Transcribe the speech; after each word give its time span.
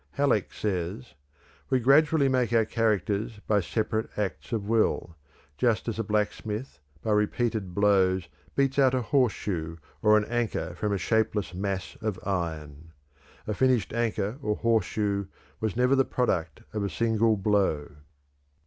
Halleck 0.13 0.51
says: 0.51 1.13
"We 1.69 1.79
gradually 1.79 2.27
make 2.27 2.51
our 2.53 2.65
characters 2.65 3.39
by 3.45 3.59
separate 3.59 4.09
acts 4.17 4.51
of 4.51 4.67
will, 4.67 5.15
just 5.59 5.87
as 5.87 5.99
a 5.99 6.03
blacksmith 6.03 6.79
by 7.03 7.11
repeated 7.11 7.75
blows 7.75 8.27
beats 8.55 8.79
out 8.79 8.95
a 8.95 9.03
horseshoe 9.03 9.75
or 10.01 10.17
an 10.17 10.25
anchor 10.25 10.73
from 10.73 10.91
a 10.91 10.97
shapeless 10.97 11.53
mass 11.53 11.97
of 12.01 12.17
iron. 12.25 12.93
A 13.45 13.53
finished 13.53 13.93
anchor 13.93 14.39
or 14.41 14.55
horseshoe 14.55 15.27
was 15.59 15.75
never 15.75 15.95
the 15.95 16.03
product 16.03 16.63
of 16.73 16.83
a 16.83 16.89
single 16.89 17.37
blow." 17.37 17.91